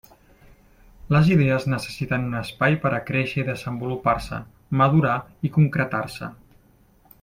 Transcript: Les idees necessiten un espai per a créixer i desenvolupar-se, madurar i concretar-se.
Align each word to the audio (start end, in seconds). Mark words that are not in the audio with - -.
Les 1.15 1.29
idees 1.35 1.67
necessiten 1.73 2.25
un 2.29 2.39
espai 2.39 2.79
per 2.87 2.93
a 2.95 3.03
créixer 3.11 3.43
i 3.43 3.47
desenvolupar-se, 3.53 4.43
madurar 4.83 5.17
i 5.51 5.57
concretar-se. 5.61 6.37